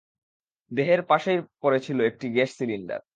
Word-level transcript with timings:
দেহের 0.71 1.01
পাশেই 1.03 1.39
পড়ে 1.61 1.79
ছিল 1.85 1.97
একটি 2.01 2.27
গ্যাস 2.35 2.51
সিলিন্ডার। 2.57 3.01